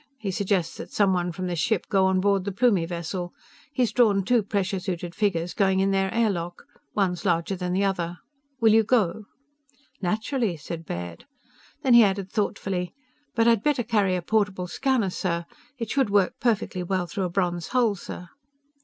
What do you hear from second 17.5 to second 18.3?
hull, sir."